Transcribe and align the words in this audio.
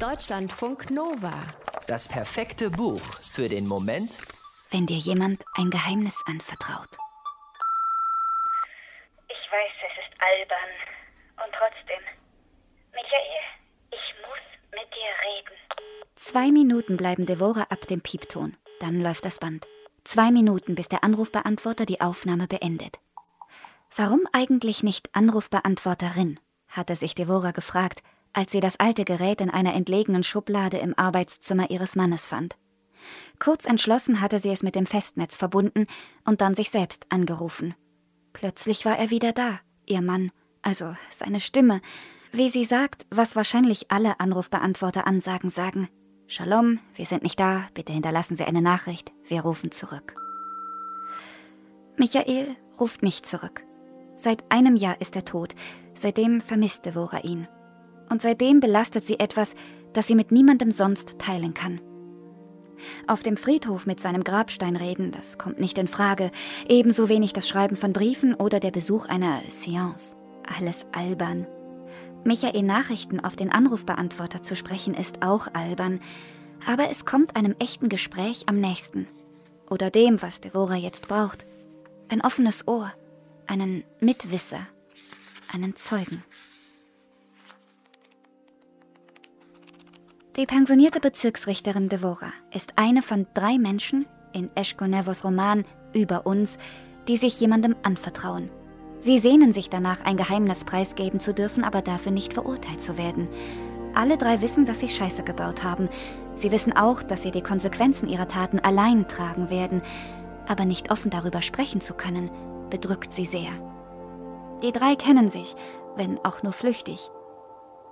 Deutschlandfunk 0.00 0.92
Nova. 0.92 1.42
Das 1.88 2.06
perfekte 2.06 2.70
Buch 2.70 3.00
für 3.32 3.48
den 3.48 3.66
Moment, 3.66 4.20
wenn 4.70 4.86
dir 4.86 4.96
jemand 4.96 5.44
ein 5.54 5.70
Geheimnis 5.70 6.22
anvertraut. 6.24 6.90
Ich 9.26 9.50
weiß, 9.50 9.72
es 9.88 10.04
ist 10.04 10.20
albern. 10.20 10.70
Und 11.44 11.52
trotzdem. 11.52 12.00
Michael, 12.92 13.42
ich 13.90 14.14
muss 14.22 14.44
mit 14.70 14.88
dir 14.94 15.10
reden. 15.26 15.56
Zwei 16.14 16.52
Minuten 16.52 16.96
bleiben 16.96 17.26
Devora 17.26 17.62
ab 17.62 17.80
dem 17.88 18.00
Piepton. 18.00 18.56
Dann 18.78 19.00
läuft 19.00 19.24
das 19.24 19.40
Band. 19.40 19.66
Zwei 20.04 20.30
Minuten, 20.30 20.76
bis 20.76 20.88
der 20.88 21.02
Anrufbeantworter 21.02 21.86
die 21.86 22.00
Aufnahme 22.00 22.46
beendet. 22.46 23.00
Warum 23.96 24.20
eigentlich 24.32 24.84
nicht 24.84 25.12
Anrufbeantworterin? 25.16 26.38
hatte 26.68 26.94
sich 26.94 27.16
Devora 27.16 27.50
gefragt, 27.50 28.04
als 28.38 28.52
sie 28.52 28.60
das 28.60 28.78
alte 28.78 29.04
Gerät 29.04 29.40
in 29.40 29.50
einer 29.50 29.74
entlegenen 29.74 30.22
Schublade 30.22 30.78
im 30.78 30.96
Arbeitszimmer 30.96 31.72
ihres 31.72 31.96
Mannes 31.96 32.24
fand. 32.24 32.56
Kurz 33.40 33.64
entschlossen 33.64 34.20
hatte 34.20 34.38
sie 34.38 34.50
es 34.50 34.62
mit 34.62 34.76
dem 34.76 34.86
Festnetz 34.86 35.36
verbunden 35.36 35.86
und 36.24 36.40
dann 36.40 36.54
sich 36.54 36.70
selbst 36.70 37.04
angerufen. 37.08 37.74
Plötzlich 38.32 38.84
war 38.84 38.96
er 38.96 39.10
wieder 39.10 39.32
da, 39.32 39.58
ihr 39.86 40.02
Mann, 40.02 40.30
also 40.62 40.94
seine 41.12 41.40
Stimme, 41.40 41.80
wie 42.30 42.48
sie 42.48 42.64
sagt, 42.64 43.06
was 43.10 43.34
wahrscheinlich 43.34 43.90
alle 43.90 44.20
Anrufbeantworter 44.20 45.04
ansagen 45.04 45.50
sagen. 45.50 45.88
Shalom, 46.28 46.78
wir 46.94 47.06
sind 47.06 47.24
nicht 47.24 47.40
da, 47.40 47.64
bitte 47.74 47.92
hinterlassen 47.92 48.36
Sie 48.36 48.44
eine 48.44 48.62
Nachricht, 48.62 49.10
wir 49.26 49.40
rufen 49.40 49.72
zurück. 49.72 50.14
Michael 51.96 52.54
ruft 52.78 53.02
nicht 53.02 53.26
zurück. 53.26 53.64
Seit 54.14 54.44
einem 54.52 54.76
Jahr 54.76 55.00
ist 55.00 55.16
er 55.16 55.24
tot, 55.24 55.56
seitdem 55.94 56.40
vermisste 56.40 56.94
Wora 56.94 57.24
ihn 57.24 57.48
und 58.10 58.22
seitdem 58.22 58.60
belastet 58.60 59.06
sie 59.06 59.18
etwas, 59.18 59.54
das 59.92 60.06
sie 60.06 60.14
mit 60.14 60.32
niemandem 60.32 60.70
sonst 60.70 61.18
teilen 61.18 61.54
kann. 61.54 61.80
Auf 63.06 63.22
dem 63.22 63.36
Friedhof 63.36 63.86
mit 63.86 64.00
seinem 64.00 64.22
Grabstein 64.22 64.76
reden, 64.76 65.10
das 65.10 65.38
kommt 65.38 65.58
nicht 65.60 65.78
in 65.78 65.88
Frage, 65.88 66.30
ebenso 66.68 67.08
wenig 67.08 67.32
das 67.32 67.48
Schreiben 67.48 67.76
von 67.76 67.92
Briefen 67.92 68.34
oder 68.34 68.60
der 68.60 68.70
Besuch 68.70 69.06
einer 69.06 69.42
Seance. 69.48 70.16
Alles 70.56 70.86
albern. 70.92 71.46
Michael 72.24 72.62
Nachrichten 72.62 73.20
auf 73.20 73.36
den 73.36 73.50
Anrufbeantworter 73.50 74.42
zu 74.42 74.56
sprechen 74.56 74.94
ist 74.94 75.22
auch 75.22 75.48
albern, 75.54 76.00
aber 76.66 76.90
es 76.90 77.04
kommt 77.04 77.36
einem 77.36 77.54
echten 77.58 77.88
Gespräch 77.88 78.44
am 78.46 78.60
nächsten. 78.60 79.06
Oder 79.70 79.90
dem, 79.90 80.20
was 80.22 80.40
Devora 80.40 80.76
jetzt 80.76 81.08
braucht. 81.08 81.46
Ein 82.08 82.22
offenes 82.22 82.66
Ohr, 82.66 82.92
einen 83.46 83.84
Mitwisser, 84.00 84.60
einen 85.52 85.76
Zeugen. 85.76 86.24
Die 90.38 90.46
pensionierte 90.46 91.00
Bezirksrichterin 91.00 91.88
Devora 91.88 92.32
ist 92.54 92.74
eine 92.76 93.02
von 93.02 93.26
drei 93.34 93.58
Menschen 93.58 94.06
in 94.32 94.54
Eschkonevos 94.54 95.24
Roman 95.24 95.64
Über 95.92 96.26
uns, 96.26 96.58
die 97.08 97.16
sich 97.16 97.40
jemandem 97.40 97.74
anvertrauen. 97.82 98.48
Sie 99.00 99.18
sehnen 99.18 99.52
sich 99.52 99.68
danach, 99.68 100.02
ein 100.02 100.16
Geheimnis 100.16 100.64
preisgeben 100.64 101.18
zu 101.18 101.34
dürfen, 101.34 101.64
aber 101.64 101.82
dafür 101.82 102.12
nicht 102.12 102.34
verurteilt 102.34 102.80
zu 102.80 102.96
werden. 102.96 103.26
Alle 103.94 104.16
drei 104.16 104.40
wissen, 104.40 104.64
dass 104.64 104.78
sie 104.78 104.88
Scheiße 104.88 105.24
gebaut 105.24 105.64
haben. 105.64 105.88
Sie 106.36 106.52
wissen 106.52 106.72
auch, 106.72 107.02
dass 107.02 107.24
sie 107.24 107.32
die 107.32 107.42
Konsequenzen 107.42 108.08
ihrer 108.08 108.28
Taten 108.28 108.60
allein 108.60 109.08
tragen 109.08 109.50
werden. 109.50 109.82
Aber 110.46 110.66
nicht 110.66 110.92
offen 110.92 111.10
darüber 111.10 111.42
sprechen 111.42 111.80
zu 111.80 111.94
können, 111.94 112.30
bedrückt 112.70 113.12
sie 113.12 113.24
sehr. 113.24 113.50
Die 114.62 114.70
drei 114.70 114.94
kennen 114.94 115.32
sich, 115.32 115.56
wenn 115.96 116.16
auch 116.24 116.44
nur 116.44 116.52
flüchtig. 116.52 117.10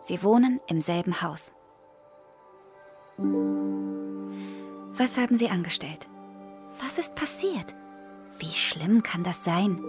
Sie 0.00 0.22
wohnen 0.22 0.60
im 0.68 0.80
selben 0.80 1.22
Haus. 1.22 1.56
Was 3.18 5.16
haben 5.16 5.36
Sie 5.36 5.48
angestellt? 5.48 6.06
Was 6.82 6.98
ist 6.98 7.14
passiert? 7.14 7.74
Wie 8.38 8.52
schlimm 8.52 9.02
kann 9.02 9.22
das 9.24 9.42
sein? 9.44 9.80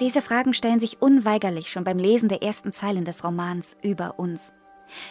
Diese 0.00 0.20
Fragen 0.20 0.54
stellen 0.54 0.80
sich 0.80 1.00
unweigerlich 1.00 1.70
schon 1.70 1.84
beim 1.84 1.98
Lesen 1.98 2.28
der 2.28 2.42
ersten 2.42 2.72
Zeilen 2.72 3.04
des 3.04 3.22
Romans 3.24 3.76
über 3.82 4.18
uns. 4.18 4.52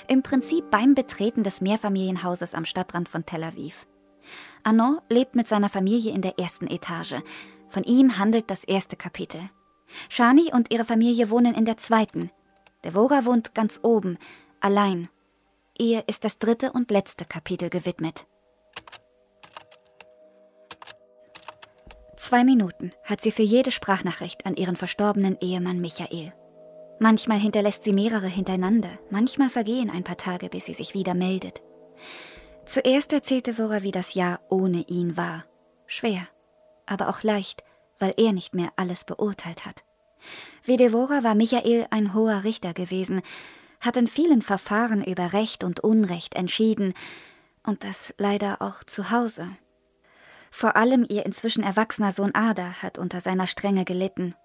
Im 0.08 0.22
Prinzip 0.22 0.70
beim 0.70 0.96
Betreten 0.96 1.44
des 1.44 1.62
Mehrfamilienhauses 1.62 2.54
am 2.54 2.66
Stadtrand 2.66 3.10
von 3.10 3.26
Tel 3.26 3.44
Aviv. 3.44 3.88
Anon 4.64 5.00
lebt 5.10 5.36
mit 5.36 5.48
seiner 5.48 5.70
Familie 5.70 6.14
in 6.14 6.22
der 6.22 6.40
ersten 6.40 6.68
Etage. 6.68 7.16
Von 7.70 7.84
ihm 7.84 8.18
handelt 8.18 8.50
das 8.50 8.64
erste 8.64 8.96
Kapitel. 8.96 9.42
Shani 10.10 10.52
und 10.54 10.72
ihre 10.72 10.86
Familie 10.86 11.30
wohnen 11.30 11.56
in 11.56 11.66
der 11.66 11.78
zweiten. 11.78 12.32
Devora 12.84 13.26
wohnt 13.26 13.56
ganz 13.56 13.80
oben, 13.82 14.18
allein 14.60 15.10
Ihr 15.78 16.04
ist 16.08 16.24
das 16.24 16.38
dritte 16.38 16.72
und 16.72 16.92
letzte 16.92 17.26
Kapitel 17.26 17.70
gewidmet. 17.70 18.28
Zwei 22.16 22.44
Minuten 22.44 22.92
hat 23.04 23.22
sie 23.22 23.32
für 23.32 23.44
jede 23.44 23.72
Sprachnachricht 23.72 24.46
an 24.46 24.56
ihren 24.56 24.76
verstorbenen 24.76 25.38
Ehemann 25.42 25.82
Michael. 25.82 26.34
Manchmal 27.00 27.40
hinterlässt 27.40 27.84
sie 27.84 27.92
mehrere 27.92 28.28
hintereinander, 28.28 29.00
manchmal 29.10 29.50
vergehen 29.50 29.90
ein 29.90 30.04
paar 30.04 30.18
Tage, 30.18 30.50
bis 30.50 30.66
sie 30.66 30.74
sich 30.74 30.94
wieder 30.94 31.16
meldet. 31.16 31.62
Zuerst 32.66 33.12
erzählte 33.12 33.58
Wora, 33.58 33.82
wie 33.82 33.92
das 33.92 34.14
Jahr 34.14 34.40
ohne 34.50 34.82
ihn 34.88 35.18
war. 35.18 35.46
Schwer, 35.86 36.28
aber 36.86 37.10
auch 37.10 37.24
leicht, 37.24 37.64
weil 38.00 38.14
er 38.18 38.32
nicht 38.32 38.54
mehr 38.54 38.72
alles 38.76 39.04
beurteilt 39.04 39.66
hat. 39.66 39.84
Wie 40.64 40.78
Devora 40.78 41.24
war 41.24 41.36
Michael 41.36 41.88
ein 41.90 42.14
hoher 42.14 42.44
Richter 42.44 42.74
gewesen, 42.74 43.22
hat 43.86 43.98
in 43.98 44.08
vielen 44.08 44.42
Verfahren 44.42 45.04
über 45.04 45.34
Recht 45.34 45.64
und 45.64 45.82
Unrecht 45.82 46.36
entschieden, 46.36 46.94
und 47.66 47.84
das 47.84 48.14
leider 48.18 48.62
auch 48.62 48.84
zu 48.84 49.12
Hause. 49.12 49.48
Vor 50.52 50.76
allem 50.76 51.06
ihr 51.08 51.26
inzwischen 51.26 51.64
erwachsener 51.64 52.12
Sohn 52.12 52.36
Ada 52.36 52.82
hat 52.82 52.98
unter 52.98 53.22
seiner 53.22 53.48
Strenge 53.48 53.86
gelitten. 53.86 54.36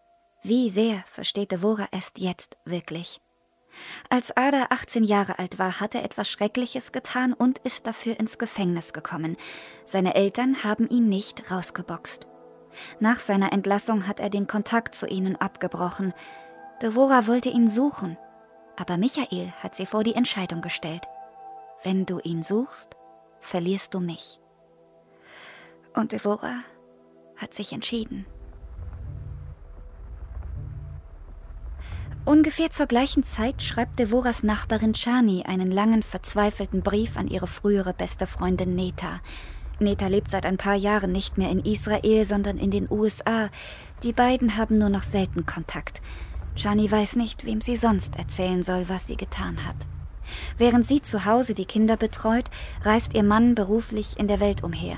Wie 0.43 0.71
sehr 0.71 1.05
versteht 1.11 1.53
Devora 1.53 1.89
erst 1.91 2.19
jetzt 2.19 2.57
wirklich. 2.65 3.21
Als 4.09 4.35
Ada 4.37 4.69
18 4.71 5.05
Jahre 5.05 5.39
alt 5.39 5.59
war, 5.59 5.81
hat 5.81 5.95
er 5.95 6.05
etwas 6.05 6.31
Schreckliches 6.31 6.93
getan 6.93 7.35
und 7.35 7.59
ist 7.59 7.87
dafür 7.87 8.19
ins 8.19 8.39
Gefängnis 8.39 8.93
gekommen. 8.93 9.37
Seine 9.85 10.15
Eltern 10.15 10.65
haben 10.65 10.89
ihn 10.89 11.09
nicht 11.09 11.51
rausgeboxt. 11.51 12.27
Nach 13.01 13.21
seiner 13.21 13.53
Entlassung 13.53 14.07
hat 14.07 14.21
er 14.21 14.31
den 14.31 14.47
Kontakt 14.47 14.95
zu 14.95 15.07
ihnen 15.07 15.37
abgebrochen. 15.37 16.15
Devora 16.81 17.27
wollte 17.27 17.49
ihn 17.49 17.69
suchen, 17.69 18.17
aber 18.81 18.97
Michael 18.97 19.53
hat 19.61 19.75
sie 19.75 19.87
vor 19.87 20.05
die 20.05 20.15
Entscheidung 20.15 20.61
gestellt. 20.61 21.03
Wenn 21.83 22.07
du 22.07 22.19
ihn 22.21 22.43
suchst, 22.43 22.97
verlierst 23.41 23.95
du 23.95 24.01
mich. 24.01 24.41
Und 25.95 26.13
Devora 26.13 26.61
hat 27.37 27.55
sich 27.55 27.73
entschieden. 27.73 28.27
Ungefähr 32.25 32.71
zur 32.71 32.87
gleichen 32.87 33.25
Zeit 33.25 33.63
schreibt 33.63 33.99
Devoras 33.99 34.43
Nachbarin 34.43 34.93
Chani 34.93 35.45
einen 35.45 35.71
langen, 35.71 36.03
verzweifelten 36.03 36.83
Brief 36.83 37.17
an 37.17 37.27
ihre 37.27 37.47
frühere 37.47 37.95
beste 37.95 38.27
Freundin 38.27 38.75
Neta. 38.75 39.21
Neta 39.79 40.09
lebt 40.09 40.31
seit 40.31 40.45
ein 40.45 40.59
paar 40.59 40.75
Jahren 40.75 41.11
nicht 41.11 41.39
mehr 41.39 41.51
in 41.51 41.65
Israel, 41.65 42.25
sondern 42.25 42.59
in 42.59 42.71
den 42.71 42.91
USA. 42.91 43.49
Die 44.03 44.13
beiden 44.13 44.57
haben 44.57 44.77
nur 44.77 44.91
noch 44.91 45.05
selten 45.05 45.47
Kontakt. 45.47 46.03
Shani 46.59 46.91
weiß 46.91 47.15
nicht, 47.15 47.47
wem 47.47 47.61
sie 47.61 47.77
sonst 47.77 48.17
erzählen 48.17 48.65
soll, 48.65 48.89
was 48.89 49.07
sie 49.07 49.17
getan 49.17 49.65
hat. 49.65 49.77
Während 50.57 50.85
sie 50.85 51.01
zu 51.01 51.25
Hause 51.25 51.55
die 51.55 51.67
Kinder 51.67 51.97
betreut, 51.97 52.51
reist 52.83 53.15
ihr 53.15 53.23
Mann 53.23 53.55
beruflich 53.55 54.19
in 54.19 54.27
der 54.27 54.41
Welt 54.41 54.65
umher. 54.65 54.97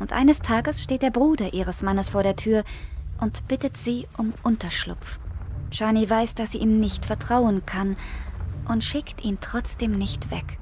Und 0.00 0.12
eines 0.12 0.40
Tages 0.40 0.82
steht 0.82 1.00
der 1.00 1.10
Bruder 1.10 1.54
ihres 1.54 1.82
Mannes 1.82 2.10
vor 2.10 2.22
der 2.22 2.36
Tür 2.36 2.62
und 3.22 3.48
bittet 3.48 3.78
sie 3.78 4.06
um 4.18 4.34
Unterschlupf. 4.42 5.18
Shani 5.70 6.08
weiß, 6.08 6.34
dass 6.34 6.52
sie 6.52 6.58
ihm 6.58 6.78
nicht 6.78 7.06
vertrauen 7.06 7.64
kann 7.64 7.96
und 8.68 8.84
schickt 8.84 9.24
ihn 9.24 9.38
trotzdem 9.40 9.92
nicht 9.92 10.30
weg. 10.30 10.58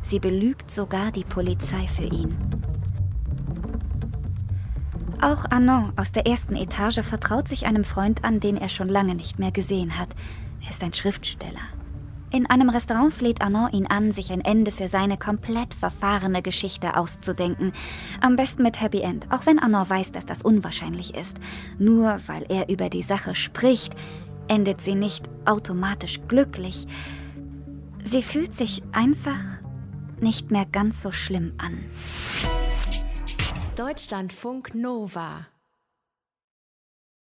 Sie 0.00 0.20
belügt 0.20 0.70
sogar 0.70 1.10
die 1.10 1.24
Polizei 1.24 1.88
für 1.88 2.04
ihn. 2.04 2.38
Auch 5.20 5.44
Anon 5.50 5.92
aus 5.96 6.12
der 6.12 6.26
ersten 6.28 6.54
Etage 6.54 7.00
vertraut 7.00 7.48
sich 7.48 7.66
einem 7.66 7.82
Freund 7.82 8.22
an, 8.22 8.38
den 8.38 8.56
er 8.56 8.68
schon 8.68 8.88
lange 8.88 9.16
nicht 9.16 9.40
mehr 9.40 9.50
gesehen 9.50 9.98
hat. 9.98 10.10
Er 10.62 10.70
ist 10.70 10.82
ein 10.84 10.92
Schriftsteller. 10.92 11.58
In 12.30 12.46
einem 12.46 12.68
Restaurant 12.68 13.12
fleht 13.12 13.40
Anon 13.40 13.72
ihn 13.72 13.86
an, 13.88 14.12
sich 14.12 14.30
ein 14.30 14.42
Ende 14.42 14.70
für 14.70 14.86
seine 14.86 15.16
komplett 15.16 15.74
verfahrene 15.74 16.40
Geschichte 16.40 16.96
auszudenken. 16.96 17.72
Am 18.20 18.36
besten 18.36 18.62
mit 18.62 18.80
Happy 18.80 19.00
End, 19.00 19.26
auch 19.32 19.44
wenn 19.44 19.58
Anon 19.58 19.90
weiß, 19.90 20.12
dass 20.12 20.24
das 20.24 20.42
unwahrscheinlich 20.42 21.14
ist. 21.14 21.38
Nur 21.80 22.20
weil 22.28 22.44
er 22.48 22.68
über 22.68 22.88
die 22.88 23.02
Sache 23.02 23.34
spricht, 23.34 23.96
endet 24.46 24.82
sie 24.82 24.94
nicht 24.94 25.28
automatisch 25.46 26.20
glücklich. 26.28 26.86
Sie 28.04 28.22
fühlt 28.22 28.54
sich 28.54 28.82
einfach 28.92 29.40
nicht 30.20 30.52
mehr 30.52 30.66
ganz 30.66 31.02
so 31.02 31.10
schlimm 31.10 31.54
an. 31.58 31.78
Deutschlandfunk 33.78 34.74
Nova 34.74 35.46